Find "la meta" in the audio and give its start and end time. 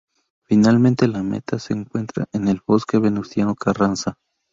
1.07-1.59